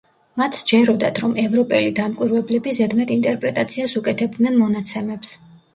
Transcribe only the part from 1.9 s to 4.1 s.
დამკვირვებლები ზედმეტ ინტერპრეტაციას